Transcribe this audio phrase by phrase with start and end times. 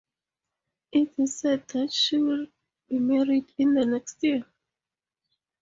[0.91, 2.47] It is said that she will
[2.89, 4.43] be married in the next year.